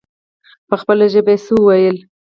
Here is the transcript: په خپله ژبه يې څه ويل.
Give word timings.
په 0.67 0.75
خپله 0.81 1.05
ژبه 1.13 1.31
يې 1.35 1.41
څه 1.45 1.53
ويل. 1.67 1.97